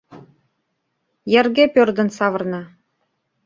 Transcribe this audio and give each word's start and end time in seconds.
Йырге 1.33 1.65
пӧрдын 1.73 2.09
савырна. 2.17 2.63